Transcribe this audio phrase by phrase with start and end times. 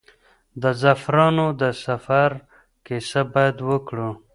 [0.61, 2.29] د زعفرانو د سفر
[2.85, 4.09] کیسه باید وکړو.